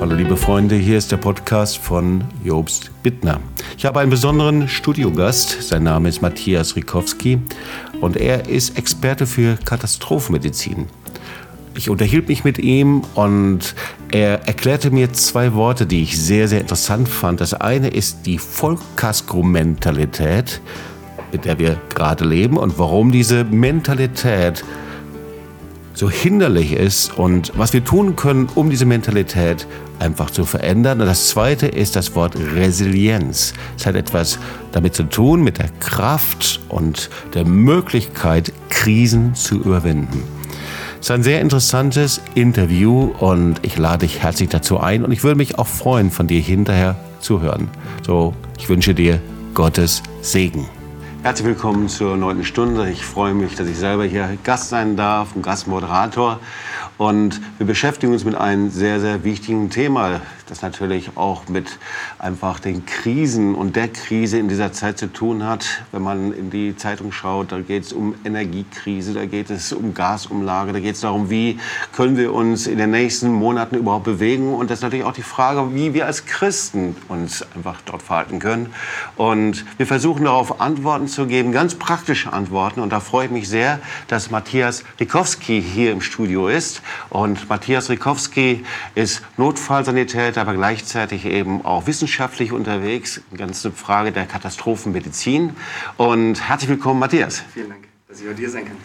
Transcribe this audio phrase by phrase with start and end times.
[0.00, 3.40] Hallo liebe Freunde, hier ist der Podcast von Jobst Bittner.
[3.76, 7.40] Ich habe einen besonderen Studiogast, sein Name ist Matthias Rikowski
[8.00, 10.86] und er ist Experte für Katastrophenmedizin.
[11.74, 13.74] Ich unterhielt mich mit ihm und
[14.10, 17.40] er erklärte mir zwei Worte, die ich sehr, sehr interessant fand.
[17.40, 20.60] Das eine ist die Vollkasko-Mentalität,
[21.32, 24.64] mit der wir gerade leben und warum diese Mentalität
[26.00, 29.66] so hinderlich ist und was wir tun können, um diese Mentalität
[29.98, 31.02] einfach zu verändern.
[31.02, 33.52] Und das zweite ist das Wort Resilienz.
[33.76, 34.38] Es hat etwas
[34.72, 40.22] damit zu tun, mit der Kraft und der Möglichkeit, Krisen zu überwinden.
[41.00, 45.22] Es ist ein sehr interessantes Interview und ich lade dich herzlich dazu ein und ich
[45.22, 47.68] würde mich auch freuen, von dir hinterher zu hören.
[48.06, 49.20] So, ich wünsche dir
[49.52, 50.79] Gottes Segen.
[51.22, 52.88] Herzlich willkommen zur neunten Stunde.
[52.88, 56.40] Ich freue mich, dass ich selber hier Gast sein darf, ein Gastmoderator.
[57.00, 61.78] Und wir beschäftigen uns mit einem sehr, sehr wichtigen Thema, das natürlich auch mit
[62.18, 65.82] einfach den Krisen und der Krise in dieser Zeit zu tun hat.
[65.92, 69.94] Wenn man in die Zeitung schaut, da geht es um Energiekrise, da geht es um
[69.94, 71.58] Gasumlage, da geht es darum, wie
[71.92, 74.52] können wir uns in den nächsten Monaten überhaupt bewegen.
[74.52, 78.40] Und das ist natürlich auch die Frage, wie wir als Christen uns einfach dort verhalten
[78.40, 78.74] können.
[79.16, 82.80] Und wir versuchen darauf Antworten zu geben, ganz praktische Antworten.
[82.80, 86.82] Und da freue ich mich sehr, dass Matthias Rikowski hier im Studio ist.
[87.08, 93.20] Und Matthias Rikowski ist Notfallsanitäter, aber gleichzeitig eben auch wissenschaftlich unterwegs.
[93.30, 95.56] Eine ganze Frage der Katastrophenmedizin.
[95.96, 97.42] Und herzlich willkommen, Matthias.
[97.52, 98.76] Vielen Dank, dass ich heute hier sein kann.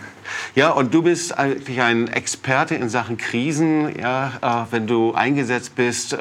[0.56, 3.98] Ja, und du bist eigentlich ein Experte in Sachen Krisen.
[4.00, 6.17] Ja, äh, wenn du eingesetzt bist äh,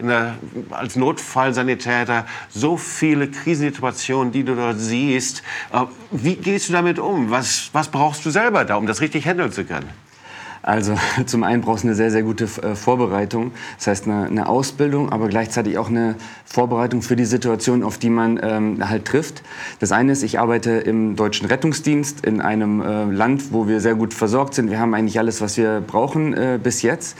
[0.00, 0.34] der,
[0.70, 5.42] als Notfallsanitäter, so viele Krisensituationen, die du dort siehst.
[5.72, 7.30] Äh, wie gehst du damit um?
[7.30, 9.88] Was, was brauchst du selber da, um das richtig handeln zu können?
[10.62, 10.94] Also
[11.26, 13.52] zum einen brauchst du eine sehr, sehr gute äh, Vorbereitung.
[13.76, 18.10] Das heißt eine, eine, Ausbildung, aber gleichzeitig auch eine Vorbereitung für die Situation, auf die
[18.10, 19.42] man ähm, halt trifft.
[19.80, 23.94] Das eine ist, ich arbeite im deutschen Rettungsdienst in einem äh, Land, wo wir sehr
[23.94, 24.70] gut versorgt sind.
[24.70, 27.16] Wir haben eigentlich alles, was wir brauchen äh, bis jetzt.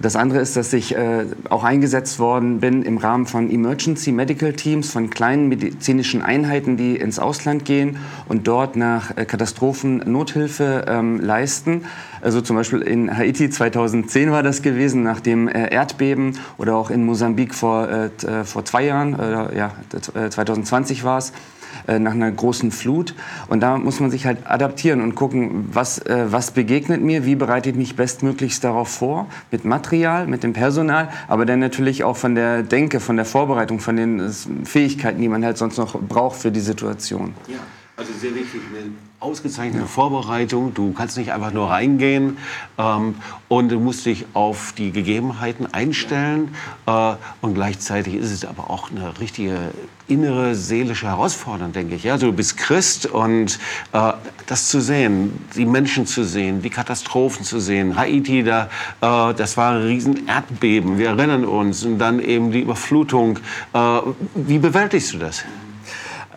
[0.00, 4.54] Das andere ist, dass ich äh, auch eingesetzt worden bin im Rahmen von Emergency Medical
[4.54, 10.86] Teams, von kleinen medizinischen Einheiten, die ins Ausland gehen und dort nach äh, Katastrophen Nothilfe
[10.88, 11.82] ähm, leisten.
[12.20, 16.90] Also zum Beispiel in Haiti 2010 war das gewesen, nach dem äh, Erdbeben oder auch
[16.90, 19.72] in Mosambik vor, äh, äh vor zwei Jahren, äh, ja,
[20.30, 21.32] 2020 war es.
[21.86, 23.14] Nach einer großen Flut.
[23.48, 27.36] Und da muss man sich halt adaptieren und gucken, was, äh, was begegnet mir, wie
[27.36, 32.16] bereite ich mich bestmöglichst darauf vor, mit Material, mit dem Personal, aber dann natürlich auch
[32.16, 34.30] von der Denke, von der Vorbereitung, von den äh,
[34.64, 37.34] Fähigkeiten, die man halt sonst noch braucht für die Situation.
[37.46, 37.58] Ja,
[38.00, 39.86] also sehr wichtig, eine ausgezeichnete ja.
[39.86, 40.72] Vorbereitung.
[40.72, 42.38] Du kannst nicht einfach nur reingehen
[42.78, 43.16] ähm,
[43.48, 46.54] und du musst dich auf die Gegebenheiten einstellen.
[46.86, 47.12] Äh,
[47.42, 49.72] und gleichzeitig ist es aber auch eine richtige
[50.08, 52.04] innere seelische Herausforderung, denke ich.
[52.04, 53.58] Ja, also du bist Christ und
[53.92, 54.12] äh,
[54.46, 57.96] das zu sehen, die Menschen zu sehen, die Katastrophen zu sehen.
[57.96, 58.70] Haiti, da,
[59.02, 60.96] äh, das war ein riesen Erdbeben.
[60.96, 63.40] Wir erinnern uns und dann eben die Überflutung.
[63.74, 64.00] Äh,
[64.34, 65.44] wie bewältigst du das?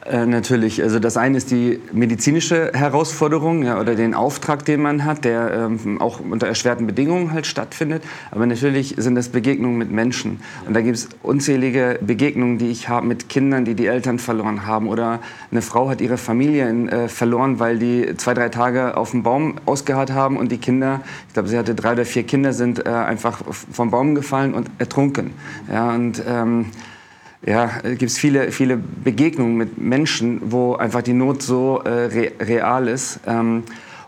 [0.05, 0.83] Äh, natürlich.
[0.83, 5.53] Also das eine ist die medizinische Herausforderung ja, oder den Auftrag, den man hat, der
[5.53, 8.03] ähm, auch unter erschwerten Bedingungen halt stattfindet.
[8.31, 10.41] Aber natürlich sind das Begegnungen mit Menschen.
[10.67, 14.65] Und da gibt es unzählige Begegnungen, die ich habe mit Kindern, die die Eltern verloren
[14.65, 14.89] haben.
[14.89, 15.19] Oder
[15.51, 19.23] eine Frau hat ihre Familie in, äh, verloren, weil die zwei, drei Tage auf dem
[19.23, 22.85] Baum ausgeharrt haben und die Kinder, ich glaube, sie hatte drei oder vier Kinder, sind
[22.85, 23.41] äh, einfach
[23.71, 25.31] vom Baum gefallen und ertrunken.
[25.71, 26.65] Ja, und ähm,
[27.45, 32.31] ja, gibt es viele, viele Begegnungen mit Menschen, wo einfach die Not so äh, re
[32.39, 33.19] real ist.
[33.27, 33.63] Ähm,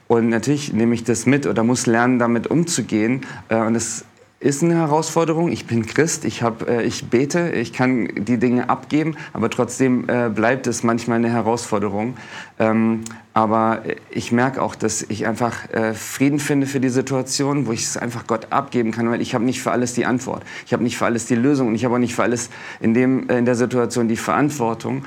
[0.08, 3.22] und natürlich nehme ich das mit oder muss lernen, damit umzugehen.
[3.50, 4.06] Äh, und es
[4.46, 5.52] ist eine Herausforderung.
[5.52, 10.08] Ich bin Christ, ich, hab, äh, ich bete, ich kann die Dinge abgeben, aber trotzdem
[10.08, 12.16] äh, bleibt es manchmal eine Herausforderung.
[12.60, 13.02] Ähm,
[13.34, 17.84] aber ich merke auch, dass ich einfach äh, Frieden finde für die Situation, wo ich
[17.86, 20.44] es einfach Gott abgeben kann, weil ich habe nicht für alles die Antwort.
[20.68, 22.94] Ich habe nicht für alles die Lösung und ich habe auch nicht für alles in,
[22.94, 25.04] dem, in der Situation die Verantwortung.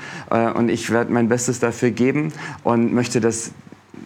[0.53, 2.31] und ich werde mein Bestes dafür geben
[2.63, 3.51] und möchte, dass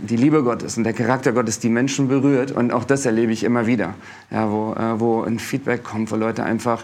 [0.04, 2.52] die Liebe Gottes und der Charakter Gottes die Menschen berührt.
[2.52, 3.94] Und auch das erlebe ich immer wieder,
[4.32, 6.84] ja, wo, äh, wo ein Feedback kommt, wo Leute einfach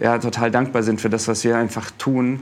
[0.00, 2.40] ja, total dankbar sind für das, was wir einfach tun.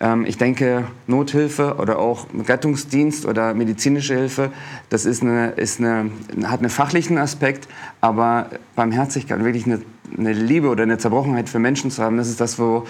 [0.00, 4.50] Ähm, ich denke, Nothilfe oder auch Rettungsdienst oder medizinische Hilfe,
[4.90, 6.10] das ist eine, ist eine,
[6.44, 7.68] hat einen fachlichen Aspekt,
[8.00, 9.82] aber Barmherzigkeit, wirklich eine,
[10.16, 12.86] eine Liebe oder eine Zerbrochenheit für Menschen zu haben, das ist das, wo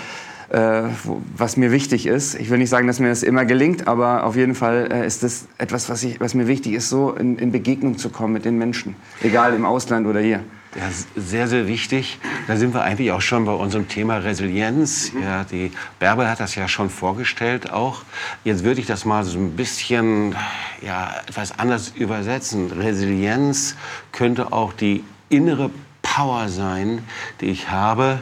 [0.55, 0.89] äh,
[1.37, 2.37] was mir wichtig ist.
[2.37, 5.25] Ich will nicht sagen, dass mir das immer gelingt, aber auf jeden Fall äh, ist
[5.25, 8.45] das etwas, was, ich, was mir wichtig ist, so in, in Begegnung zu kommen mit
[8.45, 10.45] den Menschen, egal im Ausland oder hier.
[10.77, 12.19] Ja, sehr, sehr wichtig.
[12.47, 15.13] Da sind wir eigentlich auch schon bei unserem Thema Resilienz.
[15.21, 18.03] Ja, die Bärbel hat das ja schon vorgestellt auch.
[18.45, 20.35] Jetzt würde ich das mal so ein bisschen
[20.83, 22.73] ja, etwas anders übersetzen.
[22.73, 23.77] Resilienz
[24.11, 25.71] könnte auch die innere
[26.03, 27.03] Power sein,
[27.41, 28.21] die ich habe,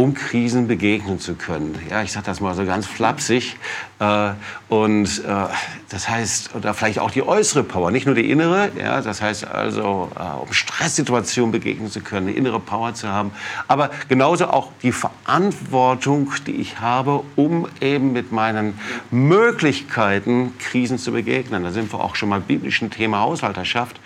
[0.00, 1.78] um Krisen begegnen zu können.
[1.90, 3.56] Ja, ich sage das mal so ganz flapsig.
[3.98, 4.30] Äh,
[4.70, 5.44] und äh,
[5.90, 8.70] das heißt, oder vielleicht auch die äußere Power, nicht nur die innere.
[8.78, 13.32] Ja, das heißt also, äh, um Stresssituationen begegnen zu können, eine innere Power zu haben.
[13.68, 18.78] Aber genauso auch die Verantwortung, die ich habe, um eben mit meinen
[19.10, 21.62] Möglichkeiten Krisen zu begegnen.
[21.62, 24.00] Da sind wir auch schon mal biblischen Thema Haushalterschaft.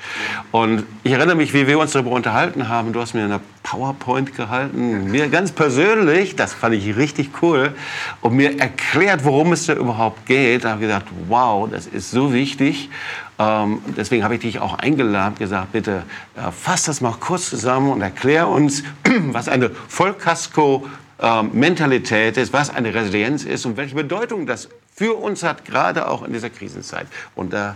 [0.50, 2.92] Und ich erinnere mich, wie wir uns darüber unterhalten haben.
[2.92, 7.74] Du hast mir eine PowerPoint gehalten, mir ganz persönlich, das fand ich richtig cool,
[8.20, 10.62] und mir erklärt, worum es da überhaupt geht.
[10.64, 12.90] Da habe ich gedacht, wow, das ist so wichtig.
[13.38, 16.02] Ähm, deswegen habe ich dich auch eingeladen, gesagt, bitte
[16.36, 18.84] äh, fass das mal kurz zusammen und erklär uns,
[19.32, 25.64] was eine Vollkasko-Mentalität ist, was eine Resilienz ist und welche Bedeutung das für uns hat,
[25.64, 27.08] gerade auch in dieser Krisenzeit.
[27.34, 27.74] Und da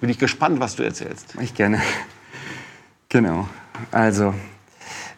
[0.00, 1.34] bin ich gespannt, was du erzählst.
[1.40, 1.80] Ich gerne.
[3.08, 3.48] Genau.
[3.90, 4.34] Also,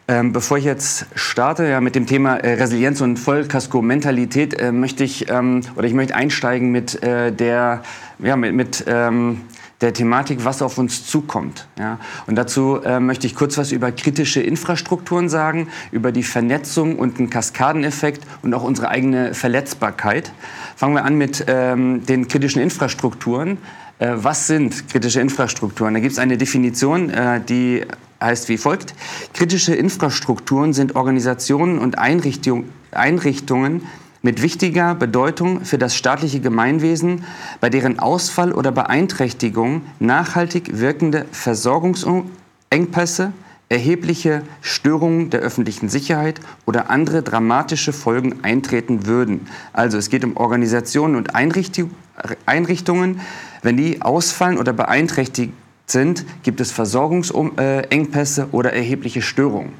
[0.07, 5.03] ähm, bevor ich jetzt starte ja, mit dem Thema äh, Resilienz und Vollkasko-Mentalität, äh, möchte
[5.03, 7.83] ich ähm, oder ich möchte einsteigen mit äh, der
[8.19, 9.41] ja, mit, mit ähm,
[9.83, 11.67] der Thematik, was auf uns zukommt.
[11.77, 11.99] Ja.
[12.25, 17.19] Und dazu äh, möchte ich kurz was über kritische Infrastrukturen sagen, über die Vernetzung und
[17.19, 20.31] den Kaskadeneffekt und auch unsere eigene Verletzbarkeit.
[20.75, 23.57] Fangen wir an mit ähm, den kritischen Infrastrukturen.
[23.99, 25.93] Äh, was sind kritische Infrastrukturen?
[25.93, 27.85] Da gibt es eine Definition, äh, die
[28.23, 28.93] heißt wie folgt.
[29.33, 33.83] Kritische Infrastrukturen sind Organisationen und Einrichtung, Einrichtungen
[34.21, 37.25] mit wichtiger Bedeutung für das staatliche Gemeinwesen,
[37.59, 43.33] bei deren Ausfall oder Beeinträchtigung nachhaltig wirkende Versorgungsengpässe,
[43.67, 49.47] erhebliche Störungen der öffentlichen Sicherheit oder andere dramatische Folgen eintreten würden.
[49.73, 53.19] Also es geht um Organisationen und Einrichtungen,
[53.61, 55.53] wenn die ausfallen oder beeinträchtigt
[55.85, 59.73] sind, gibt es Versorgungsengpässe oder erhebliche Störungen.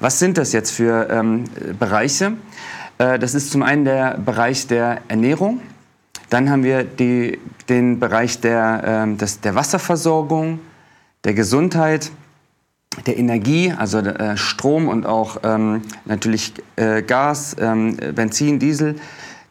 [0.00, 1.44] Was sind das jetzt für ähm,
[1.78, 2.34] Bereiche?
[2.98, 5.60] Äh, das ist zum einen der Bereich der Ernährung,
[6.32, 10.60] dann haben wir die, den Bereich der, äh, des, der Wasserversorgung,
[11.24, 12.10] der Gesundheit,
[13.06, 18.96] der Energie, also äh, Strom und auch ähm, natürlich äh, Gas, ähm, Benzin, Diesel,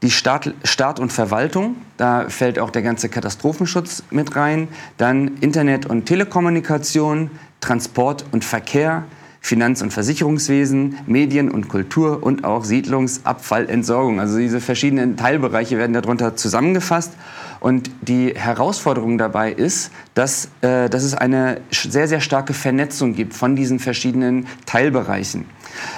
[0.01, 4.67] die Staat, Staat und Verwaltung, da fällt auch der ganze Katastrophenschutz mit rein.
[4.97, 9.03] Dann Internet und Telekommunikation, Transport und Verkehr,
[9.43, 14.19] Finanz- und Versicherungswesen, Medien und Kultur und auch Siedlungsabfallentsorgung.
[14.19, 17.13] Also diese verschiedenen Teilbereiche werden darunter zusammengefasst.
[17.59, 23.33] Und die Herausforderung dabei ist, dass, äh, dass es eine sehr, sehr starke Vernetzung gibt
[23.33, 25.45] von diesen verschiedenen Teilbereichen.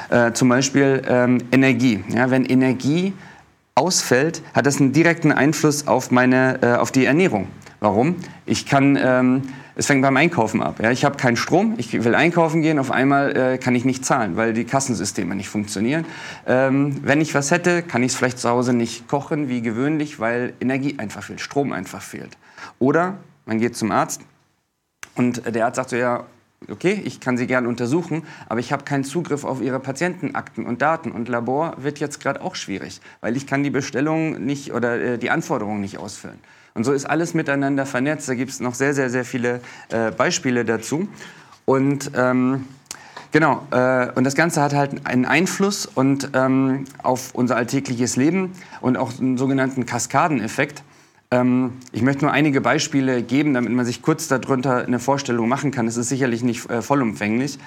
[0.10, 2.04] Äh, zum Beispiel ähm, Energie.
[2.10, 3.14] Ja, wenn Energie
[3.76, 7.48] ausfällt, hat das einen direkten Einfluss auf, meine, äh, auf die Ernährung.
[7.80, 8.16] Warum?
[8.46, 9.42] Ich kann, ähm,
[9.76, 10.80] es fängt beim Einkaufen ab.
[10.82, 10.92] Ja?
[10.92, 14.38] Ich habe keinen Strom, ich will einkaufen gehen, auf einmal äh, kann ich nicht zahlen,
[14.38, 16.06] weil die Kassensysteme nicht funktionieren.
[16.46, 20.20] Ähm, wenn ich was hätte, kann ich es vielleicht zu Hause nicht kochen wie gewöhnlich,
[20.20, 22.38] weil Energie einfach fehlt, Strom einfach fehlt.
[22.80, 24.22] Oder man geht zum Arzt
[25.16, 26.24] und der Arzt sagt so, ja,
[26.70, 30.82] okay, ich kann Sie gern untersuchen, aber ich habe keinen Zugriff auf Ihre Patientenakten und
[30.82, 31.12] Daten.
[31.12, 35.18] Und Labor wird jetzt gerade auch schwierig, weil ich kann die Bestellung nicht oder äh,
[35.18, 36.40] die Anforderungen nicht ausfüllen.
[36.74, 38.28] Und so ist alles miteinander vernetzt.
[38.28, 41.08] Da gibt es noch sehr, sehr, sehr viele äh, Beispiele dazu.
[41.66, 42.66] Und ähm,
[43.32, 48.54] genau, äh, und das Ganze hat halt einen Einfluss und, ähm, auf unser alltägliches Leben
[48.82, 50.84] und auch einen sogenannten Kaskadeneffekt.
[51.34, 55.72] Ähm, ich möchte nur einige Beispiele geben, damit man sich kurz darunter eine Vorstellung machen
[55.72, 55.88] kann.
[55.88, 57.58] Es ist sicherlich nicht äh, vollumfänglich.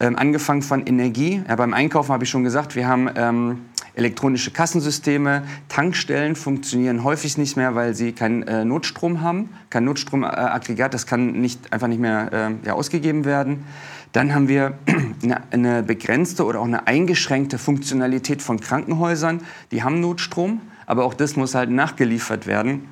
[0.00, 1.42] Ähm, angefangen von Energie.
[1.48, 3.60] Ja, beim Einkaufen habe ich schon gesagt, wir haben ähm,
[3.94, 5.44] elektronische Kassensysteme.
[5.68, 9.50] Tankstellen funktionieren häufig nicht mehr, weil sie keinen äh, Notstrom haben.
[9.70, 13.64] Kein Notstromaggregat, das kann nicht, einfach nicht mehr äh, ja, ausgegeben werden.
[14.10, 14.78] Dann haben wir
[15.22, 19.42] eine, eine begrenzte oder auch eine eingeschränkte Funktionalität von Krankenhäusern.
[19.70, 22.88] Die haben Notstrom, aber auch das muss halt nachgeliefert werden.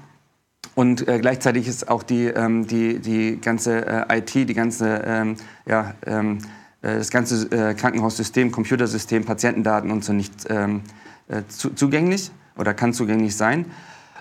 [0.75, 5.37] Und äh, gleichzeitig ist auch die, ähm, die, die ganze äh, IT, die ganze, ähm,
[5.67, 6.39] ja, ähm,
[6.83, 10.83] äh, das ganze äh, Krankenhaussystem, Computersystem, Patientendaten und so nicht ähm,
[11.29, 13.67] äh, zu, zugänglich oder kann zugänglich sein.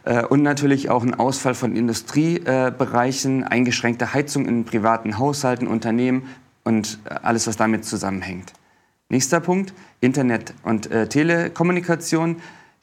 [0.06, 6.28] Äh, und natürlich auch ein Ausfall von Industriebereichen, eingeschränkte Heizung in privaten Haushalten, Unternehmen
[6.64, 8.54] und alles, was damit zusammenhängt.
[9.10, 12.36] Nächster Punkt, Internet und Telekommunikation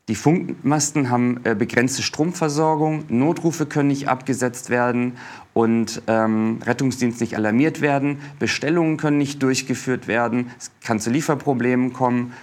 [0.09, 5.15] Die Funkmasten haben äh, begrenzte Stromversorgung, Notrufe können nicht abgesetzt werden
[5.53, 11.93] und ähm, Rettungsdienst nicht alarmiert werden, Bestellungen können nicht durchgeführt werden, es kann zu Lieferproblemen
[11.93, 12.35] kommen.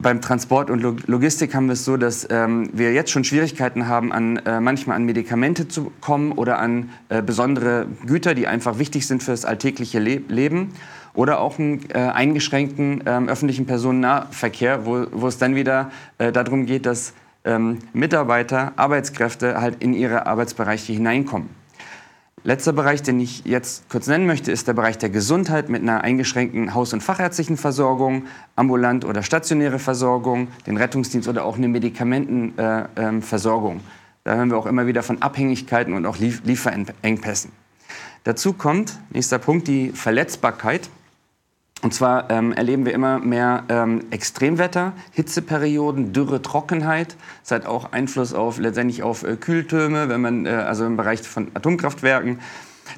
[0.00, 4.12] Beim Transport und Logistik haben wir es so, dass ähm, wir jetzt schon Schwierigkeiten haben,
[4.12, 9.06] an, äh, manchmal an Medikamente zu kommen oder an äh, besondere Güter, die einfach wichtig
[9.06, 10.72] sind für das alltägliche Le Leben
[11.14, 16.66] oder auch einen äh, eingeschränkten ähm, öffentlichen Personennahverkehr, wo, wo es dann wieder äh, darum
[16.66, 17.12] geht, dass
[17.44, 21.50] ähm, Mitarbeiter, Arbeitskräfte halt in ihre Arbeitsbereiche hineinkommen.
[22.44, 26.00] Letzter Bereich, den ich jetzt kurz nennen möchte, ist der Bereich der Gesundheit mit einer
[26.00, 28.24] eingeschränkten haus- und fachärztlichen Versorgung,
[28.56, 33.76] ambulant oder stationäre Versorgung, den Rettungsdienst oder auch eine Medikamentenversorgung.
[33.76, 33.84] Äh, ähm,
[34.24, 37.52] da hören wir auch immer wieder von Abhängigkeiten und auch Lieferengpässen.
[38.24, 40.90] Dazu kommt, nächster Punkt, die Verletzbarkeit.
[41.82, 47.16] Und zwar ähm, erleben wir immer mehr ähm, Extremwetter, Hitzeperioden, Dürre, Trockenheit.
[47.42, 51.22] Das hat auch Einfluss auf letztendlich auf äh, Kühltürme, wenn man äh, also im Bereich
[51.22, 52.38] von Atomkraftwerken.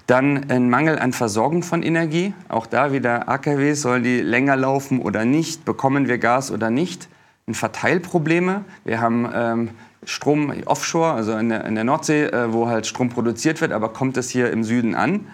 [0.06, 2.34] Dann ein Mangel an Versorgung von Energie.
[2.50, 5.64] Auch da wieder AKWs, sollen die länger laufen oder nicht?
[5.64, 7.08] Bekommen wir Gas oder nicht?
[7.46, 8.66] Ein Verteilprobleme.
[8.84, 9.70] Wir haben ähm,
[10.04, 13.88] Strom offshore, also in der, in der Nordsee, äh, wo halt Strom produziert wird, aber
[13.88, 15.26] kommt es hier im Süden an,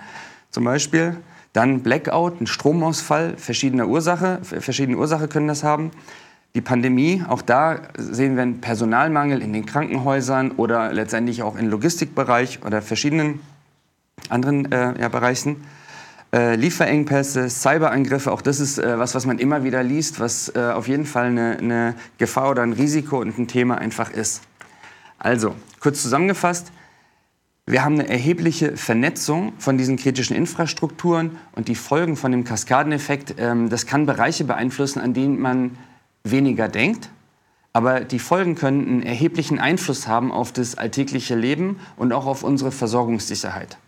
[0.50, 1.16] zum Beispiel.
[1.52, 5.90] Dann Blackout, ein Stromausfall verschiedener Ursache, verschiedene Ursachen können das haben.
[6.54, 11.68] Die Pandemie, auch da sehen wir einen Personalmangel in den Krankenhäusern oder letztendlich auch im
[11.68, 13.40] Logistikbereich oder verschiedenen
[14.28, 15.64] anderen äh, ja, Bereichen.
[16.32, 20.60] Äh, Lieferengpässe, Cyberangriffe, auch das ist äh, was, was man immer wieder liest, was äh,
[20.60, 24.42] auf jeden Fall eine, eine Gefahr oder ein Risiko und ein Thema einfach ist.
[25.18, 26.70] Also, kurz zusammengefasst,
[27.70, 33.36] wir haben eine erhebliche Vernetzung von diesen kritischen Infrastrukturen und die Folgen von dem Kaskadeneffekt,
[33.38, 35.78] ähm, das kann Bereiche beeinflussen, an denen man
[36.24, 37.10] weniger denkt.
[37.72, 42.42] Aber die Folgen können einen erheblichen Einfluss haben auf das alltägliche Leben und auch auf
[42.42, 43.78] unsere Versorgungssicherheit.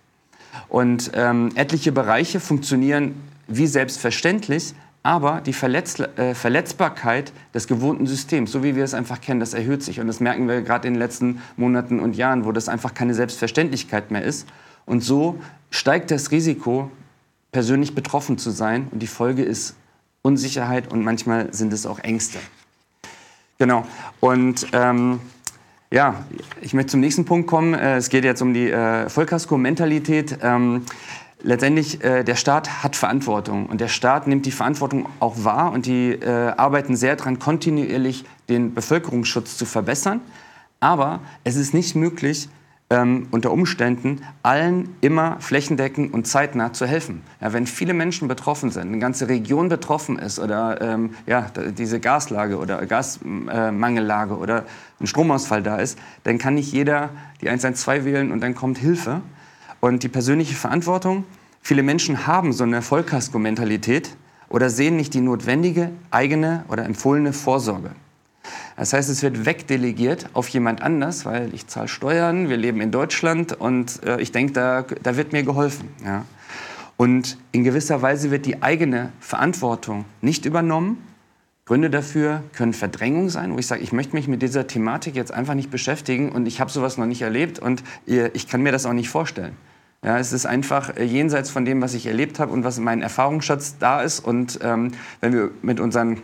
[0.69, 3.17] Und ähm, etliche Bereiche funktionieren
[3.49, 9.21] wie selbstverständlich, aber die Verletz äh, Verletzbarkeit des gewohnten Systems, so wie wir es einfach
[9.21, 10.01] kennen, das erhöht sich.
[10.01, 13.15] Und das merken wir gerade in den letzten Monaten und Jahren, wo das einfach keine
[13.15, 14.47] Selbstverständlichkeit mehr ist.
[14.87, 15.39] Und so
[15.71, 16.91] steigt das Risiko,
[17.51, 18.89] persönlich betroffen zu sein.
[18.91, 19.75] Und die Folge ist
[20.23, 22.39] Unsicherheit und manchmal sind es auch Ängste.
[23.59, 23.85] Genau.
[24.21, 25.21] Und ähm,
[25.91, 26.25] ja,
[26.61, 27.75] ich möchte zum nächsten Punkt kommen.
[27.75, 30.39] Äh, es geht jetzt um die äh, Vollkasko-Mentalität.
[30.43, 30.85] Ähm,
[31.43, 35.87] letztendlich, äh, der Staat hat Verantwortung und der Staat nimmt die Verantwortung auch wahr und
[35.87, 40.21] die äh, arbeiten sehr daran, kontinuierlich den Bevölkerungsschutz zu verbessern.
[40.81, 42.49] Aber es ist nicht möglich,
[42.93, 47.23] ähm, unter Umständen allen immer flächendeckend und zeitnah zu helfen.
[47.41, 51.47] Ja, wenn viele Menschen betroffen sind, eine ganze Region betroffen ist oder ähm, ja,
[51.79, 54.65] diese Gaslage oder Gasmangellage äh, oder
[55.01, 59.23] ein Stromausfall da ist, dann kann nicht jeder die 112 wählen und dann kommt Hilfe,
[59.83, 61.25] und die persönliche Verantwortung.
[61.61, 64.17] Viele Menschen haben so eine Vollkasko-Mentalität
[64.49, 67.91] oder sehen nicht die notwendige eigene oder empfohlene Vorsorge.
[68.77, 72.91] Das heißt, es wird wegdelegiert auf jemand anders, weil ich zahle Steuern, wir leben in
[72.93, 75.89] Deutschland und äh, ich denke, da, da wird mir geholfen.
[76.05, 76.25] Ja.
[76.97, 80.99] Und in gewisser Weise wird die eigene Verantwortung nicht übernommen.
[81.65, 85.33] Gründe dafür können Verdrängung sein, wo ich sage, ich möchte mich mit dieser Thematik jetzt
[85.33, 88.87] einfach nicht beschäftigen und ich habe sowas noch nicht erlebt und ich kann mir das
[88.87, 89.57] auch nicht vorstellen.
[90.05, 92.85] Ja, es ist einfach äh, jenseits von dem, was ich erlebt habe und was in
[92.85, 94.19] meinem Erfahrungsschatz da ist.
[94.19, 96.21] Und ähm, wenn wir mit unseren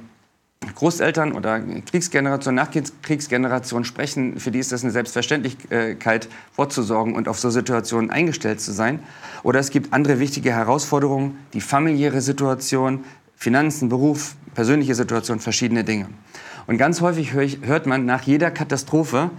[0.75, 7.51] Großeltern oder Kriegsgeneration, Nachkriegsgeneration sprechen, für die ist das eine Selbstverständlichkeit, vorzusorgen und auf so
[7.51, 8.99] Situationen eingestellt zu sein.
[9.45, 13.05] Oder es gibt andere wichtige Herausforderungen, die familiäre Situation,
[13.37, 16.09] Finanzen, Beruf, persönliche Situation, verschiedene Dinge.
[16.67, 19.31] Und ganz häufig hört man nach jeder Katastrophe,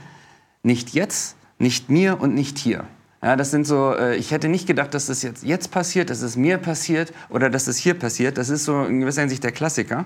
[0.63, 2.85] nicht jetzt, nicht mir und nicht hier.
[3.21, 6.21] Ja, das sind so, äh, ich hätte nicht gedacht, dass das jetzt, jetzt passiert, dass
[6.21, 8.37] es mir passiert oder dass es hier passiert.
[8.37, 10.05] Das ist so in gewisser Hinsicht der Klassiker.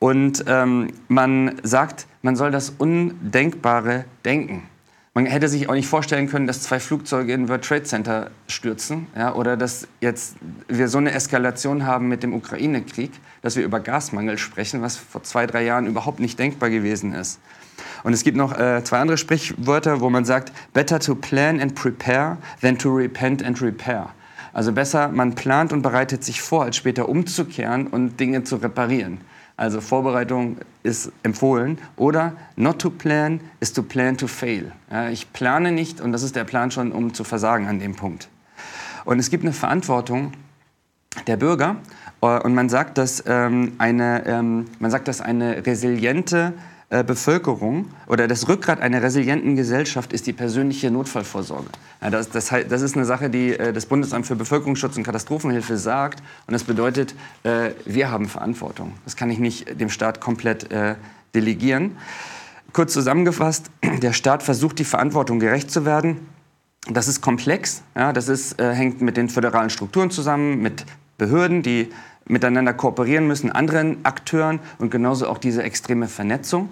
[0.00, 4.64] Und ähm, man sagt, man soll das Undenkbare denken.
[5.14, 9.06] Man hätte sich auch nicht vorstellen können, dass zwei Flugzeuge in World Trade Center stürzen
[9.14, 10.36] ja, oder dass jetzt
[10.68, 15.22] wir so eine Eskalation haben mit dem Ukraine-Krieg, dass wir über Gasmangel sprechen, was vor
[15.22, 17.40] zwei, drei Jahren überhaupt nicht denkbar gewesen ist.
[18.02, 21.74] Und es gibt noch äh, zwei andere Sprichwörter, wo man sagt, better to plan and
[21.74, 24.08] prepare than to repent and repair.
[24.52, 29.20] Also besser, man plant und bereitet sich vor, als später umzukehren und Dinge zu reparieren.
[29.56, 31.78] Also Vorbereitung ist empfohlen.
[31.96, 34.72] Oder not to plan is to plan to fail.
[34.90, 37.94] Ja, ich plane nicht und das ist der Plan schon, um zu versagen an dem
[37.94, 38.28] Punkt.
[39.04, 40.32] Und es gibt eine Verantwortung
[41.26, 41.76] der Bürger
[42.22, 46.54] äh, und man sagt, dass ähm, eine, ähm, man sagt, dass eine resiliente
[46.92, 51.68] äh, Bevölkerung oder das Rückgrat einer resilienten Gesellschaft ist die persönliche Notfallvorsorge.
[52.02, 55.78] Ja, das, das, das, ist eine Sache, die äh, das Bundesamt für Bevölkerungsschutz und Katastrophenhilfe
[55.78, 56.22] sagt.
[56.46, 58.92] Und das bedeutet, äh, wir haben Verantwortung.
[59.04, 60.96] Das kann ich nicht dem Staat komplett äh,
[61.34, 61.96] delegieren.
[62.74, 63.70] Kurz zusammengefasst,
[64.02, 66.18] der Staat versucht, die Verantwortung gerecht zu werden.
[66.90, 67.82] Das ist komplex.
[67.96, 70.84] Ja, das ist, äh, hängt mit den föderalen Strukturen zusammen, mit
[71.16, 71.88] Behörden, die
[72.26, 76.68] miteinander kooperieren müssen, anderen Akteuren und genauso auch diese extreme Vernetzung.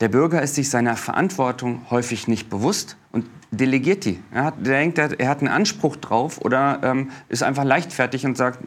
[0.00, 4.20] Der Bürger ist sich seiner Verantwortung häufig nicht bewusst und delegiert die.
[4.32, 8.60] Er, hat, denkt, er hat einen Anspruch drauf oder ähm, ist einfach leichtfertig und sagt,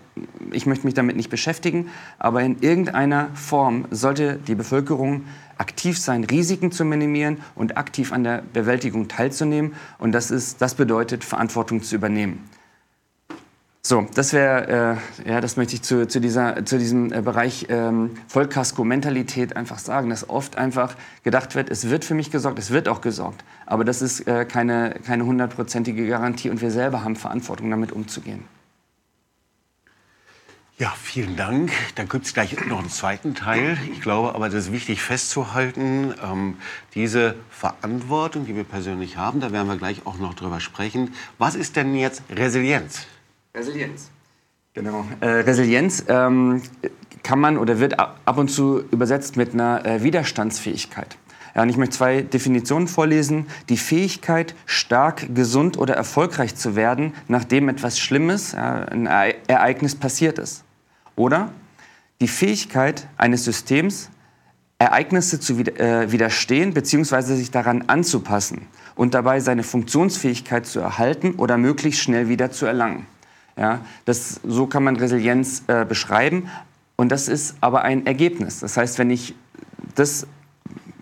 [0.51, 1.89] ich möchte mich damit nicht beschäftigen.
[2.19, 5.23] Aber in irgendeiner Form sollte die Bevölkerung
[5.57, 9.73] aktiv sein, Risiken zu minimieren und aktiv an der Bewältigung teilzunehmen.
[10.00, 12.43] Und das, ist, das bedeutet, Verantwortung zu übernehmen.
[13.83, 17.65] So, das wäre, äh, ja, das möchte ich zu, zu, dieser, zu diesem äh, Bereich
[17.69, 22.69] ähm, Vollkasko-Mentalität einfach sagen, dass oft einfach gedacht wird, es wird für mich gesorgt, es
[22.69, 23.43] wird auch gesorgt.
[23.65, 28.43] Aber das ist äh, keine, keine hundertprozentige Garantie und wir selber haben Verantwortung, damit umzugehen.
[30.77, 31.71] Ja, vielen Dank.
[31.95, 33.79] Dann gibt es gleich noch einen zweiten Teil.
[33.91, 36.57] Ich glaube aber, das ist wichtig festzuhalten, ähm,
[36.93, 41.15] diese Verantwortung, die wir persönlich haben, da werden wir gleich auch noch drüber sprechen.
[41.39, 43.07] Was ist denn jetzt Resilienz?
[43.53, 44.10] Resilienz.
[44.74, 45.05] Genau.
[45.20, 46.62] Äh, Resilienz ähm,
[47.24, 51.17] kann man oder wird ab und zu übersetzt mit einer äh, Widerstandsfähigkeit.
[51.53, 53.48] Ja, und ich möchte zwei Definitionen vorlesen.
[53.67, 60.39] Die Fähigkeit, stark, gesund oder erfolgreich zu werden, nachdem etwas Schlimmes, ja, ein Ereignis passiert
[60.39, 60.63] ist.
[61.17, 61.51] Oder
[62.22, 64.10] die Fähigkeit eines Systems,
[64.79, 67.36] Ereignisse zu äh, widerstehen bzw.
[67.36, 73.05] sich daran anzupassen und dabei seine Funktionsfähigkeit zu erhalten oder möglichst schnell wieder zu erlangen.
[73.58, 76.50] Ja, das, so kann man Resilienz äh, beschreiben.
[76.96, 78.60] Und das ist aber ein Ergebnis.
[78.60, 79.36] Das heißt, wenn ich
[79.96, 80.24] das,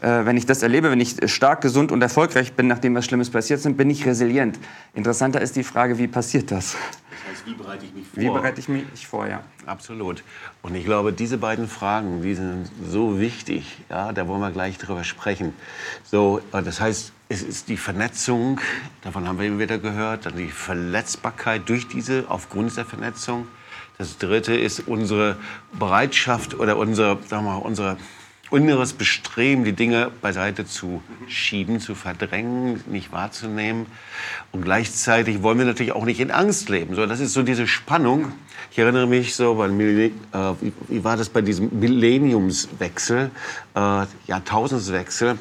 [0.01, 3.29] äh, wenn ich das erlebe, wenn ich stark, gesund und erfolgreich bin, nachdem was Schlimmes
[3.29, 4.60] passiert ist, bin ich resilient.
[4.94, 6.75] Interessanter ist die Frage, wie passiert das?
[7.50, 8.24] Wie bereite ich mich vor?
[8.24, 9.44] Wie bereite ich mich vor, ja.
[9.65, 10.24] Absolut.
[10.62, 13.79] Und ich glaube, diese beiden Fragen, die sind so wichtig.
[13.89, 15.54] Ja, da wollen wir gleich drüber sprechen.
[16.04, 18.60] So, äh, das heißt, es ist die Vernetzung,
[19.02, 23.47] davon haben wir immer wieder gehört, dann die Verletzbarkeit durch diese, aufgrund der Vernetzung.
[23.97, 25.36] Das dritte ist unsere
[25.73, 27.97] Bereitschaft oder unser, sagen wir mal, unser
[28.51, 33.85] inneres Bestreben, die Dinge beiseite zu schieben, zu verdrängen, nicht wahrzunehmen.
[34.51, 36.95] Und gleichzeitig wollen wir natürlich auch nicht in Angst leben.
[36.95, 38.31] So, das ist so diese Spannung.
[38.71, 40.12] Ich erinnere mich so, bei, äh,
[40.88, 43.31] wie, war das bei diesem Millenniumswechsel,
[43.75, 45.38] äh, Jahrtausendswechsel?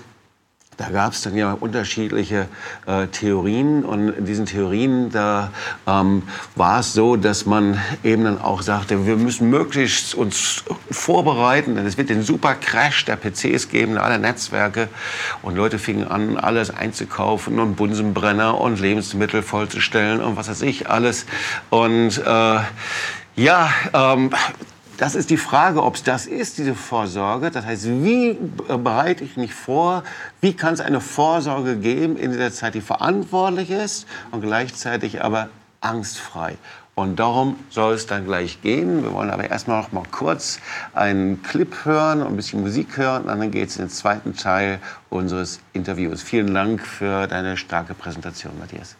[0.78, 2.46] Da gab es dann ja unterschiedliche
[2.86, 5.50] äh, Theorien und in diesen Theorien da
[5.88, 6.22] ähm,
[6.54, 11.84] war es so, dass man eben dann auch sagte, wir müssen möglichst uns vorbereiten, denn
[11.84, 14.88] es wird den super Crash der PCs geben, aller Netzwerke.
[15.42, 20.88] Und Leute fingen an, alles einzukaufen und Bunsenbrenner und Lebensmittel vollzustellen und was weiß ich
[20.88, 21.26] alles.
[21.70, 22.60] Und äh,
[23.34, 24.30] ja, ähm,
[24.98, 27.50] das ist die Frage, ob es das ist, diese Vorsorge.
[27.50, 30.02] Das heißt, wie bereite ich mich vor?
[30.40, 35.48] Wie kann es eine Vorsorge geben in der Zeit, die verantwortlich ist und gleichzeitig aber
[35.80, 36.58] angstfrei?
[36.96, 39.04] Und darum soll es dann gleich gehen.
[39.04, 40.58] Wir wollen aber erstmal noch mal kurz
[40.94, 43.22] einen Clip hören und ein bisschen Musik hören.
[43.22, 44.80] Und dann geht es in den zweiten Teil
[45.10, 46.22] unseres Interviews.
[46.22, 48.96] Vielen Dank für deine starke Präsentation, Matthias.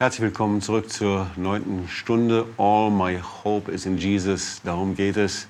[0.00, 2.46] Herzlich willkommen zurück zur neunten Stunde.
[2.58, 4.60] All my hope is in Jesus.
[4.64, 5.46] Darum geht es,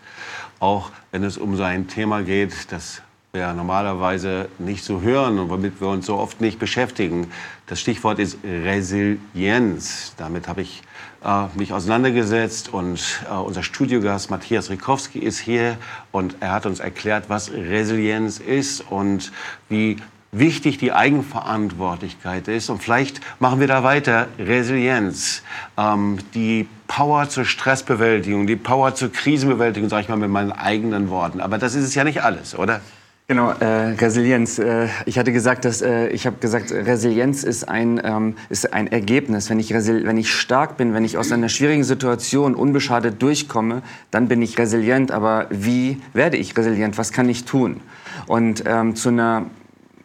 [0.61, 3.00] auch wenn es um sein Thema geht, das
[3.33, 7.28] wir normalerweise nicht so hören und womit wir uns so oft nicht beschäftigen.
[7.68, 10.12] Das Stichwort ist Resilienz.
[10.18, 10.83] Damit habe ich
[11.24, 15.78] äh, mich auseinandergesetzt und äh, unser Studiogast Matthias Rikowski ist hier
[16.12, 19.33] und er hat uns erklärt, was Resilienz ist und
[19.70, 19.96] wie
[20.38, 22.70] wichtig die Eigenverantwortlichkeit ist.
[22.70, 24.29] Und vielleicht machen wir da weiter.
[24.38, 25.42] Resilienz,
[25.79, 31.09] ähm, die Power zur Stressbewältigung, die Power zur Krisenbewältigung, sage ich mal mit meinen eigenen
[31.09, 31.40] Worten.
[31.40, 32.81] Aber das ist es ja nicht alles, oder?
[33.27, 34.59] Genau, äh, Resilienz.
[34.59, 38.87] Äh, ich hatte gesagt, dass äh, ich habe gesagt, Resilienz ist ein ähm, ist ein
[38.87, 39.49] Ergebnis.
[39.49, 44.29] Wenn ich wenn ich stark bin, wenn ich aus einer schwierigen Situation unbeschadet durchkomme, dann
[44.29, 45.11] bin ich resilient.
[45.11, 46.99] Aber wie werde ich resilient?
[46.99, 47.81] Was kann ich tun?
[48.27, 49.47] Und ähm, zu einer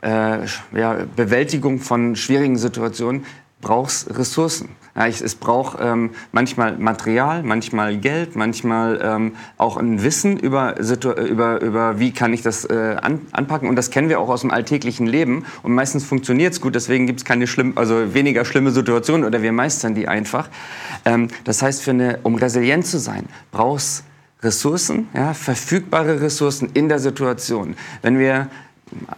[0.02, 0.40] äh,
[0.76, 3.26] ja, Bewältigung von schwierigen Situationen
[3.62, 4.70] braucht es Ressourcen.
[4.96, 10.76] Ja, ich, es braucht ähm, manchmal Material, manchmal Geld, manchmal ähm, auch ein Wissen über,
[10.80, 13.70] über, über wie kann ich das äh, an, anpacken.
[13.70, 15.46] Und das kennen wir auch aus dem alltäglichen Leben.
[15.64, 19.42] Und meistens funktioniert es gut, deswegen gibt es keine schlimm, also weniger schlimme Situationen oder
[19.42, 20.50] wir meistern die einfach.
[21.06, 24.04] Ähm, das heißt, für eine, um resilient zu sein, brauchst
[24.42, 27.76] Ressourcen, ja, verfügbare Ressourcen in der Situation.
[28.02, 28.48] Wenn wir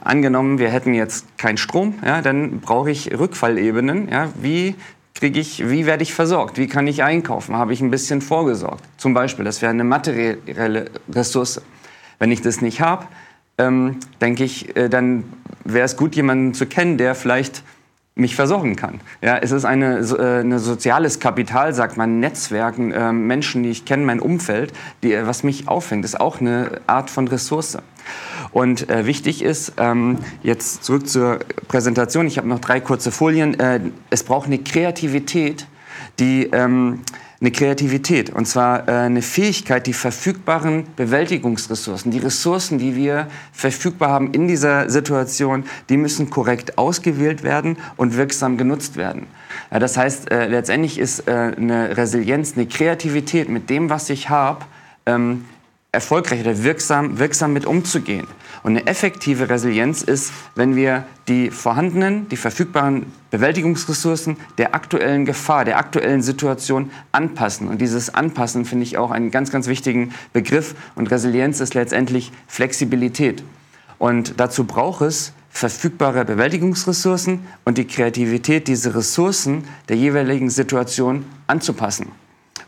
[0.01, 4.09] angenommen, wir hätten jetzt keinen Strom, ja, dann brauche ich Rückfallebenen.
[4.09, 4.75] Ja, wie
[5.13, 6.57] kriege ich, wie werde ich versorgt?
[6.57, 7.55] Wie kann ich einkaufen?
[7.55, 8.83] Habe ich ein bisschen vorgesorgt?
[8.97, 11.61] Zum Beispiel, das wäre eine materielle Ressource.
[12.19, 13.07] Wenn ich das nicht habe,
[13.57, 15.23] ähm, denke ich, äh, dann
[15.63, 17.63] wäre es gut, jemanden zu kennen, der vielleicht
[18.21, 19.01] mich versorgen kann.
[19.21, 23.85] Ja, es ist eine, äh, eine soziales Kapital, sagt man, Netzwerken, äh, Menschen, die ich
[23.85, 24.71] kenne, mein Umfeld,
[25.03, 27.77] die, äh, was mich auffängt, ist auch eine Art von Ressource.
[28.51, 33.59] Und äh, wichtig ist, ähm, jetzt zurück zur Präsentation, ich habe noch drei kurze Folien,
[33.59, 33.79] äh,
[34.09, 35.67] es braucht eine Kreativität,
[36.19, 36.49] die...
[36.51, 37.01] Ähm,
[37.41, 44.09] eine Kreativität und zwar äh, eine Fähigkeit, die verfügbaren Bewältigungsressourcen, die Ressourcen, die wir verfügbar
[44.09, 49.25] haben in dieser Situation, die müssen korrekt ausgewählt werden und wirksam genutzt werden.
[49.71, 54.29] Ja, das heißt, äh, letztendlich ist äh, eine Resilienz, eine Kreativität mit dem, was ich
[54.29, 54.63] habe,
[55.07, 55.45] ähm,
[55.93, 58.25] erfolgreich oder wirksam, wirksam mit umzugehen.
[58.63, 65.65] Und eine effektive Resilienz ist, wenn wir die vorhandenen, die verfügbaren Bewältigungsressourcen der aktuellen Gefahr,
[65.65, 67.67] der aktuellen Situation anpassen.
[67.67, 70.75] Und dieses Anpassen finde ich auch einen ganz, ganz wichtigen Begriff.
[70.95, 73.43] Und Resilienz ist letztendlich Flexibilität.
[73.97, 82.20] Und dazu braucht es verfügbare Bewältigungsressourcen und die Kreativität, diese Ressourcen der jeweiligen Situation anzupassen.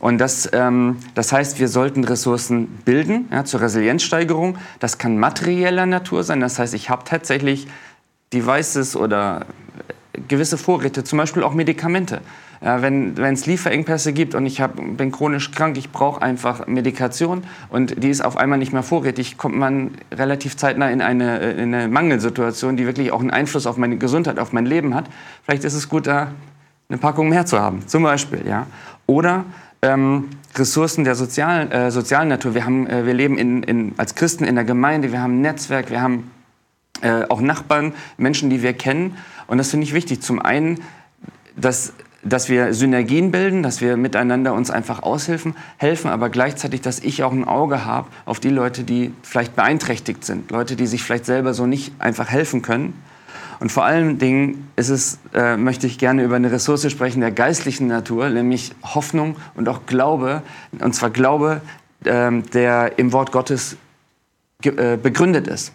[0.04, 4.58] Und das, ähm, das heißt, wir sollten Ressourcen bilden ja, zur Resilienzsteigerung.
[4.82, 6.42] Das kann materieller Natur sein.
[6.42, 7.68] Das heißt, ich habe tatsächlich
[8.34, 9.46] Devices oder
[10.12, 12.20] äh, gewisse Vorräte, zum Beispiel auch Medikamente.
[12.62, 17.46] Ja, wenn es Lieferengpässe gibt und ich hab, bin chronisch krank, ich brauche einfach Medikation
[17.70, 21.64] und die ist auf einmal nicht mehr vorrätig, kommt man relativ zeitnah in eine, äh,
[21.64, 25.06] in eine Mangelsituation, die wirklich auch einen Einfluss auf meine Gesundheit, auf mein Leben hat.
[25.46, 26.34] Vielleicht ist es gut, da
[26.90, 28.46] eine Packung mehr zu haben, zum Beispiel.
[28.46, 28.68] Ja.
[29.06, 29.46] Oder
[29.84, 32.56] ähm, Ressourcen der sozialen, äh, sozialen Natur.
[32.56, 35.42] Wir, haben, äh, wir leben in, in, als Christen in der Gemeinde, wir haben ein
[35.42, 36.32] Netzwerk, wir haben
[37.02, 39.18] äh, auch Nachbarn, Menschen, die wir kennen.
[39.48, 40.22] Und das finde ich wichtig.
[40.22, 40.80] Zum einen,
[41.58, 41.94] dass,
[42.24, 47.24] dass wir Synergien bilden, dass wir miteinander uns einfach aushelfen, helfen, aber gleichzeitig, dass ich
[47.24, 51.26] auch ein Auge habe auf die Leute, die vielleicht beeinträchtigt sind, Leute, die sich vielleicht
[51.26, 52.94] selber so nicht einfach helfen können.
[53.64, 57.32] Und vor allen Dingen ist es, äh, möchte ich gerne über eine Ressource sprechen der
[57.32, 60.42] geistlichen Natur, nämlich Hoffnung und auch Glaube.
[60.82, 61.62] Und zwar Glaube,
[62.04, 63.78] äh, der im Wort Gottes
[64.66, 65.72] äh, begründet ist.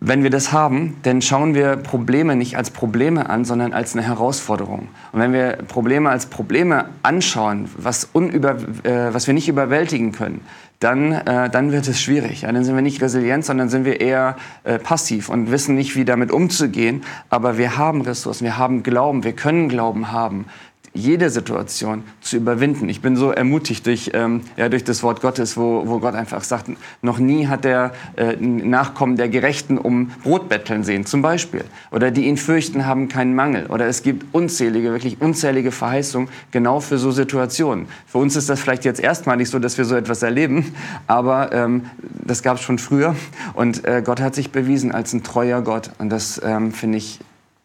[0.00, 4.02] Wenn wir das haben, dann schauen wir Probleme nicht als Probleme an, sondern als eine
[4.02, 4.88] Herausforderung.
[5.12, 10.42] Und wenn wir Probleme als Probleme anschauen, was, unüber, äh, was wir nicht überwältigen können,
[10.80, 12.42] dann, äh, dann wird es schwierig.
[12.42, 15.94] Ja, dann sind wir nicht resilient, sondern sind wir eher äh, passiv und wissen nicht,
[15.94, 17.02] wie damit umzugehen.
[17.28, 20.46] Aber wir haben Ressourcen, wir haben Glauben, wir können Glauben haben
[20.92, 22.88] jede Situation zu überwinden.
[22.88, 26.42] Ich bin so ermutigt durch, ähm, ja, durch das Wort Gottes, wo, wo Gott einfach
[26.42, 31.64] sagt, noch nie hat er äh, Nachkommen der Gerechten um Brot betteln sehen, zum Beispiel.
[31.92, 33.66] Oder die ihn fürchten, haben keinen Mangel.
[33.66, 37.86] Oder es gibt unzählige, wirklich unzählige Verheißungen genau für so Situationen.
[38.06, 40.74] Für uns ist das vielleicht jetzt erstmalig so, dass wir so etwas erleben,
[41.06, 41.86] aber ähm,
[42.24, 43.14] das gab es schon früher.
[43.54, 45.90] Und äh, Gott hat sich bewiesen als ein treuer Gott.
[45.98, 47.20] Und das ähm, finde ich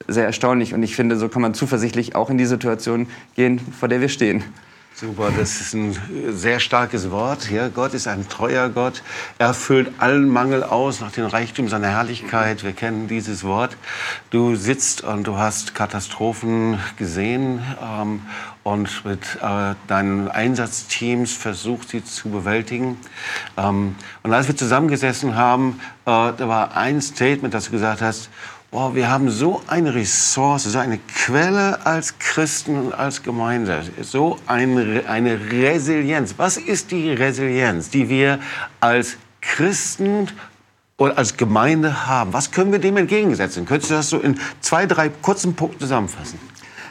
[0.08, 0.74] sehr erstaunlich.
[0.74, 4.10] Und ich finde, so kann man zuversichtlich auch in die Situation gehen, vor der wir
[4.10, 4.44] stehen.
[4.98, 5.94] Super, das ist ein
[6.30, 7.52] sehr starkes Wort.
[7.52, 9.04] Ja, Gott ist ein treuer Gott.
[9.38, 12.64] Er füllt allen Mangel aus nach dem Reichtum seiner Herrlichkeit.
[12.64, 13.76] Wir kennen dieses Wort.
[14.30, 18.22] Du sitzt und du hast Katastrophen gesehen ähm,
[18.64, 22.98] und mit äh, deinen Einsatzteams versucht, sie zu bewältigen.
[23.58, 28.30] Ähm, und als wir zusammengesessen haben, äh, da war ein Statement, das du gesagt hast,
[28.76, 34.38] wow, wir haben so eine Ressource, so eine Quelle als Christen und als Gemeinde, so
[34.48, 36.34] eine, eine Resilienz.
[36.36, 38.40] Was ist die Resilienz, die wir
[38.82, 40.28] als Christen
[40.98, 42.34] oder als Gemeinde haben?
[42.34, 43.66] Was können wir dem entgegensetzen?
[43.66, 46.38] Könntest du das so in zwei, drei kurzen Punkten zusammenfassen?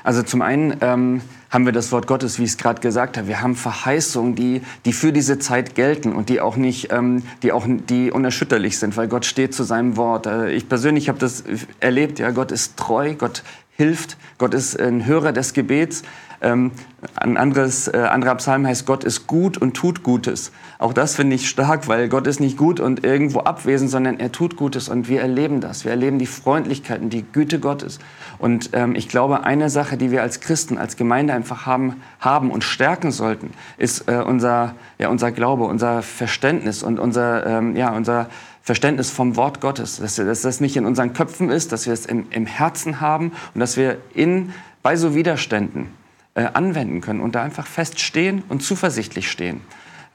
[0.05, 1.21] Also zum einen ähm,
[1.55, 3.29] haben wir das Wort Gottes, wie ich es gerade gesagt habe.
[3.29, 7.53] Wir haben Verheißungen, die, die für diese Zeit gelten und die auch nicht, ähm, die
[7.53, 10.27] auch die unerschütterlich sind, weil Gott steht zu seinem Wort.
[10.27, 11.45] Äh, ich persönlich habe das
[11.79, 12.19] erlebt.
[12.19, 13.45] Ja, Gott ist treu, Gott
[13.77, 16.03] hilft, Gott ist ein Hörer des Gebets.
[16.41, 16.73] Ähm,
[17.17, 20.53] ein anderes, äh, anderer Psalm heißt, Gott ist gut und tut Gutes.
[20.79, 24.31] Auch das finde ich stark, weil Gott ist nicht gut und irgendwo abwesend, sondern er
[24.31, 25.85] tut Gutes und wir erleben das.
[25.85, 27.99] Wir erleben die Freundlichkeit und die Güte Gottes.
[28.39, 32.51] Und ähm, ich glaube, eine Sache, die wir als Christen, als Gemeinde einfach haben, haben
[32.51, 37.93] und stärken sollten, ist äh, unser, ja, unser Glaube, unser Verständnis und unser, ähm, ja,
[37.93, 38.29] unser
[38.65, 39.99] Verständnis vom Wort Gottes.
[39.99, 43.33] Dass, dass das nicht in unseren Köpfen ist, dass wir es im, im Herzen haben
[43.53, 45.89] und dass wir in, bei so Widerständen
[46.35, 49.61] äh, anwenden können und da einfach feststehen und zuversichtlich stehen.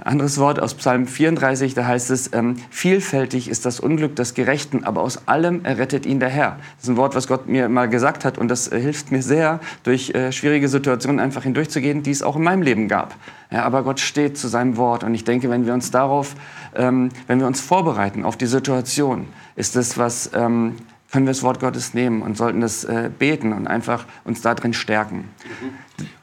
[0.03, 4.85] Anderes Wort aus Psalm 34, da heißt es, ähm, vielfältig ist das Unglück des Gerechten,
[4.85, 6.57] aber aus allem errettet ihn der Herr.
[6.77, 9.21] Das ist ein Wort, was Gott mir mal gesagt hat und das äh, hilft mir
[9.21, 13.13] sehr, durch äh, schwierige Situationen einfach hindurchzugehen, die es auch in meinem Leben gab.
[13.51, 16.35] Ja, aber Gott steht zu seinem Wort und ich denke, wenn wir uns darauf,
[16.75, 20.75] ähm, wenn wir uns vorbereiten auf die Situation, ist das was, ähm,
[21.11, 24.73] können wir das Wort Gottes nehmen und sollten das äh, beten und einfach uns darin
[24.73, 25.29] stärken.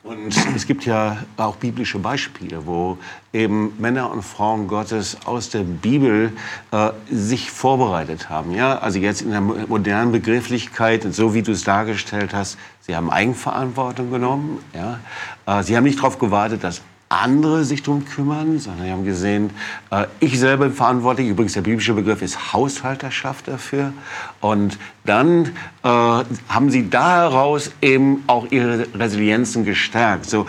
[0.05, 2.97] Und es gibt ja auch biblische Beispiele, wo
[3.33, 6.33] eben Männer und Frauen Gottes aus der Bibel
[6.71, 8.53] äh, sich vorbereitet haben.
[8.53, 8.79] Ja?
[8.79, 14.13] Also jetzt in der modernen Begrifflichkeit, so wie du es dargestellt hast, sie haben Eigenverantwortung
[14.13, 14.61] genommen.
[14.73, 15.01] Ja?
[15.47, 19.51] Äh, sie haben nicht darauf gewartet, dass andere sich darum kümmern, sondern wir haben gesehen,
[19.91, 21.29] äh, ich selber bin verantwortlich.
[21.29, 23.93] Übrigens, der biblische Begriff ist Haushalterschaft dafür.
[24.41, 25.47] Und dann
[25.83, 30.29] äh, haben sie daraus eben auch ihre Resilienzen gestärkt.
[30.29, 30.47] So,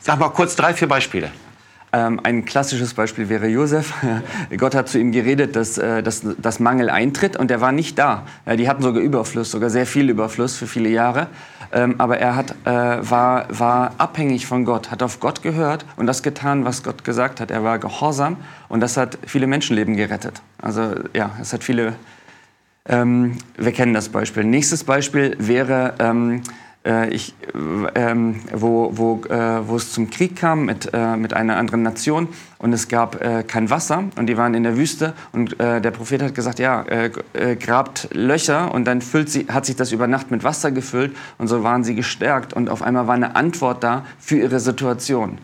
[0.00, 1.30] sag mal kurz drei, vier Beispiele.
[1.92, 3.94] Ähm, ein klassisches Beispiel wäre Josef.
[4.56, 7.98] Gott hat zu ihm geredet, dass, äh, dass, dass Mangel eintritt und er war nicht
[7.98, 8.26] da.
[8.58, 11.28] Die hatten sogar Überfluss, sogar sehr viel Überfluss für viele Jahre.
[11.72, 16.06] Ähm, aber er hat, äh, war, war abhängig von Gott, hat auf Gott gehört und
[16.06, 17.50] das getan, was Gott gesagt hat.
[17.50, 18.36] Er war gehorsam
[18.68, 20.42] und das hat viele Menschenleben gerettet.
[20.60, 21.94] Also ja, es hat viele,
[22.88, 24.44] ähm, wir kennen das Beispiel.
[24.44, 26.65] Nächstes Beispiel wäre ähm, äh,
[27.10, 27.34] ich,
[27.94, 32.28] ähm, wo, wo, äh, wo es zum Krieg kam mit, äh, mit einer anderen Nation
[32.58, 35.90] und es gab äh, kein Wasser und die waren in der Wüste und äh, der
[35.90, 40.06] Prophet hat gesagt, ja, äh, grabt Löcher und dann füllt sie, hat sich das über
[40.06, 43.82] Nacht mit Wasser gefüllt und so waren sie gestärkt und auf einmal war eine Antwort
[43.82, 45.38] da für ihre Situation.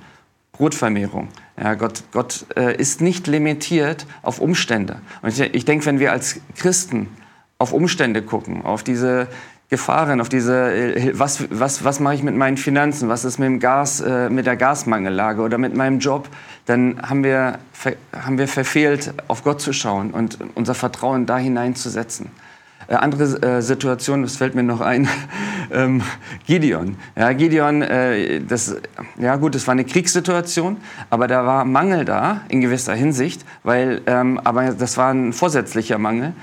[0.53, 1.29] Brotvermehrung.
[1.61, 2.43] Ja, Gott, Gott
[2.77, 5.01] ist nicht limitiert auf Umstände.
[5.23, 7.09] Und ich, ich denke, wenn wir als Christen
[7.59, 9.29] auf Umstände gucken, auf diese
[9.73, 13.47] Gefahren, auf diese, äh, was, was, was mache ich mit meinen Finanzen, was ist mit,
[13.47, 16.29] dem Gas, äh, mit der Gasmangellage oder mit meinem Job,
[16.67, 17.59] dann haben wir,
[18.13, 22.31] haben wir verfehlt, auf Gott zu schauen und unser Vertrauen da hineinzusetzen.
[22.87, 25.09] Äh, andere äh, Situation, das fällt mir noch ein,
[25.73, 26.03] ähm,
[26.47, 26.97] Gideon.
[27.17, 28.77] Ja, Gideon, äh, das,
[29.19, 30.77] ja gut, das war eine Kriegssituation,
[31.09, 35.97] aber da war Mangel da in gewisser Hinsicht, weil, ähm, aber das war ein vorsätzlicher
[35.97, 36.35] Mangel,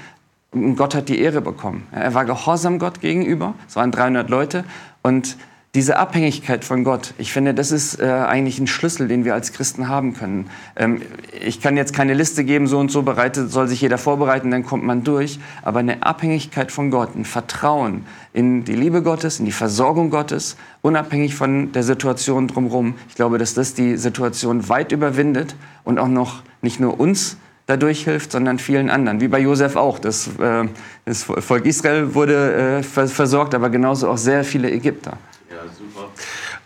[0.52, 1.88] und Gott hat die Ehre bekommen.
[1.92, 3.54] Er war gehorsam Gott gegenüber.
[3.68, 4.64] Es waren 300 Leute.
[5.04, 5.38] Und
[5.76, 9.54] diese Abhängigkeit von Gott, ich finde, das ist äh, eigentlich ein Schlüssel, den wir als
[9.54, 10.50] Christen haben können.
[10.76, 11.04] Ähm,
[11.46, 14.66] ich kann jetzt keine Liste geben, so und so bereitet, soll sich jeder vorbereiten, dann
[14.66, 15.40] kommt man durch.
[15.62, 20.58] Aber eine Abhängigkeit von Gott, ein Vertrauen in die Liebe Gottes, in die Versorgung Gottes,
[20.82, 22.96] unabhängig von der Situation drumherum.
[23.08, 27.38] Ich glaube, dass das die Situation weit überwindet und auch noch nicht nur uns,
[27.70, 29.22] dadurch hilft, sondern vielen anderen.
[29.22, 30.00] Wie bei Josef auch.
[30.00, 30.68] Das, äh,
[31.06, 35.18] das Volk Israel wurde äh, versorgt, aber genauso auch sehr viele Ägypter.
[35.50, 36.10] Ja, super.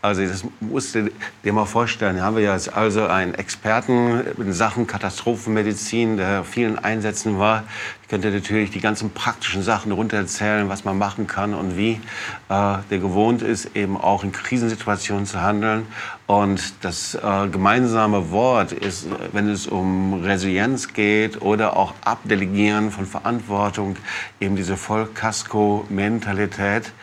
[0.01, 1.09] Also das musst du
[1.45, 2.15] dir mal vorstellen.
[2.15, 7.63] Hier haben wir jetzt also einen Experten in Sachen Katastrophenmedizin, der vielen Einsätzen war.
[8.01, 12.01] Ich könnte natürlich die ganzen praktischen Sachen runtererzählen, was man machen kann und wie.
[12.49, 15.87] Äh, der gewohnt ist, eben auch in Krisensituationen zu handeln.
[16.25, 23.05] Und das äh, gemeinsame Wort ist, wenn es um Resilienz geht oder auch Abdelegieren von
[23.05, 23.97] Verantwortung,
[24.39, 26.93] eben diese Vollkasko-Mentalität.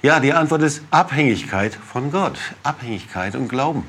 [0.00, 2.38] Ja, die Antwort ist Abhängigkeit von Gott.
[2.62, 3.84] Abhängigkeit und Glauben.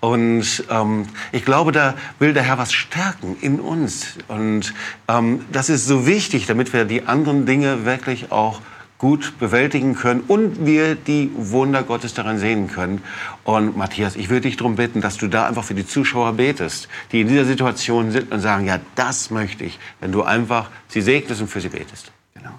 [0.00, 4.14] Und ähm, ich glaube, da will der Herr was stärken in uns.
[4.28, 4.72] Und
[5.06, 8.62] ähm, das ist so wichtig, damit wir die anderen Dinge wirklich auch
[9.00, 13.02] gut bewältigen können und wir die Wunder Gottes daran sehen können.
[13.44, 16.86] Und Matthias, ich würde dich darum bitten, dass du da einfach für die Zuschauer betest,
[17.10, 21.00] die in dieser Situation sind und sagen, ja, das möchte ich, wenn du einfach sie
[21.00, 22.12] segnest und für sie betest.
[22.34, 22.50] Genau.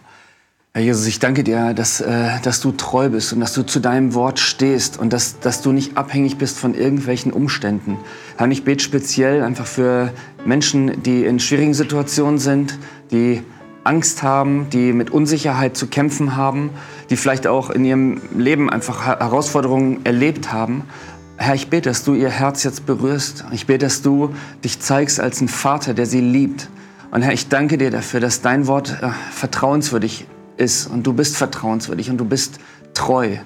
[0.73, 3.79] Herr Jesus, ich danke dir, dass, äh, dass du treu bist und dass du zu
[3.79, 7.99] deinem Wort stehst und dass, dass du nicht abhängig bist von irgendwelchen Umständen.
[8.37, 10.11] Herr, ich bete speziell einfach für
[10.43, 12.79] Menschen, die in schwierigen Situationen sind,
[13.11, 13.43] die
[13.83, 16.69] Angst haben, die mit Unsicherheit zu kämpfen haben,
[17.09, 20.83] die vielleicht auch in ihrem Leben einfach Herausforderungen erlebt haben.
[21.37, 23.45] Herr, ich bete, dass du ihr Herz jetzt berührst.
[23.51, 26.69] Ich bete, dass du dich zeigst als ein Vater, der sie liebt.
[27.09, 31.35] Und Herr, ich danke dir dafür, dass dein Wort äh, vertrauenswürdig ist und du bist
[31.35, 32.59] vertrauenswürdig und du bist
[32.93, 33.37] treu.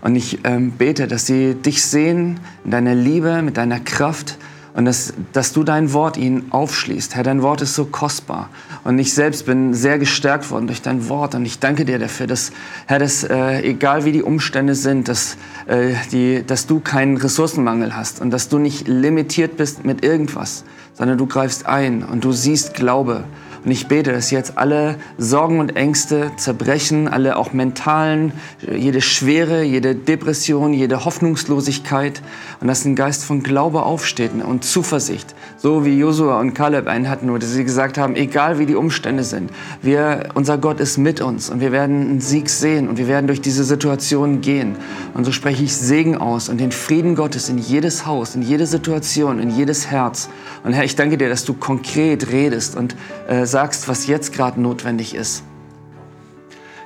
[0.00, 4.38] Und ich ähm, bete, dass sie dich sehen in deiner Liebe, mit deiner Kraft
[4.74, 7.14] und dass, dass du dein Wort ihnen aufschließt.
[7.14, 8.48] Herr, dein Wort ist so kostbar.
[8.84, 11.34] Und ich selbst bin sehr gestärkt worden durch dein Wort.
[11.34, 12.52] Und ich danke dir dafür, dass,
[12.86, 17.94] Herr, dass äh, egal wie die Umstände sind, dass, äh, die, dass du keinen Ressourcenmangel
[17.94, 22.32] hast und dass du nicht limitiert bist mit irgendwas, sondern du greifst ein und du
[22.32, 23.24] siehst Glaube
[23.64, 28.32] und ich bete, dass jetzt alle Sorgen und Ängste zerbrechen, alle auch mentalen,
[28.68, 32.22] jede Schwere, jede Depression, jede Hoffnungslosigkeit
[32.60, 37.08] und dass ein Geist von Glaube aufsteht und Zuversicht, so wie Josua und Kaleb einen
[37.08, 41.20] hatten, wo sie gesagt haben, egal wie die Umstände sind, wir, unser Gott ist mit
[41.20, 44.76] uns und wir werden einen Sieg sehen und wir werden durch diese Situation gehen.
[45.14, 48.66] Und so spreche ich Segen aus und den Frieden Gottes in jedes Haus, in jede
[48.66, 50.28] Situation, in jedes Herz.
[50.64, 52.96] Und Herr, ich danke dir, dass du konkret redest und
[53.28, 55.44] äh, sagst, was jetzt gerade notwendig ist.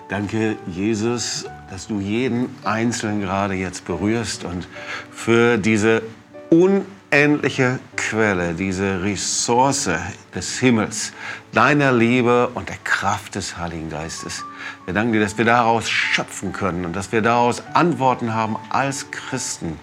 [0.09, 4.69] Danke, Jesus, dass du jeden Einzelnen gerade jetzt berührst und
[5.11, 6.03] für diese
[6.51, 9.91] unendliche Quelle, diese Ressource
[10.35, 11.13] des Himmels,
[11.53, 14.45] deiner Liebe und der Kraft des Heiligen Geistes.
[14.85, 19.11] Wir danken dir, dass wir daraus schöpfen können und dass wir daraus Antworten haben als
[19.11, 19.79] Christen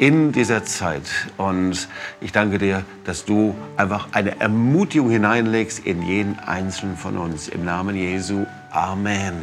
[0.00, 1.02] in dieser Zeit.
[1.36, 1.86] Und
[2.22, 7.48] ich danke dir, dass du einfach eine Ermutigung hineinlegst in jeden einzelnen von uns.
[7.48, 8.46] Im Namen Jesu.
[8.70, 9.34] Amen.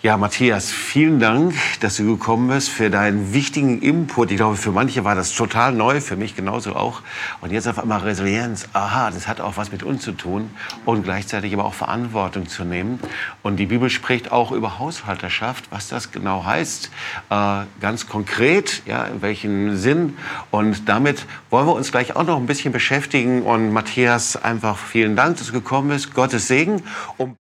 [0.00, 4.30] Ja, Matthias, vielen Dank, dass du gekommen bist für deinen wichtigen Input.
[4.30, 7.02] Ich glaube, für manche war das total neu, für mich genauso auch.
[7.40, 8.68] Und jetzt auf einmal Resilienz.
[8.74, 10.50] Aha, das hat auch was mit uns zu tun
[10.84, 13.00] und gleichzeitig aber auch Verantwortung zu nehmen.
[13.42, 16.92] Und die Bibel spricht auch über Haushalterschaft, was das genau heißt,
[17.30, 20.16] äh, ganz konkret, ja, in welchem Sinn.
[20.52, 23.42] Und damit wollen wir uns gleich auch noch ein bisschen beschäftigen.
[23.42, 26.14] Und Matthias, einfach vielen Dank, dass du gekommen bist.
[26.14, 26.84] Gottes Segen.
[27.16, 27.38] Und